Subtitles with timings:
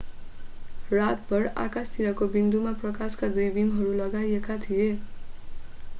[0.91, 4.91] रातभर आकाशतिरको बिन्दुमा प्रकाशका दुई बीमहरू लगाइएका थिए